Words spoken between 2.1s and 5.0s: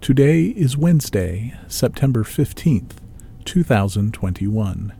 15th, 2021.